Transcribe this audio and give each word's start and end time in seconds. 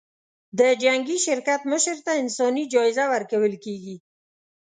د 0.59 0.61
جنګي 0.83 1.17
شرکت 1.27 1.61
مشر 1.71 1.97
ته 2.05 2.11
انساني 2.23 2.63
جایزه 2.73 3.05
ورکول 3.13 3.53
کېږي. 3.65 3.95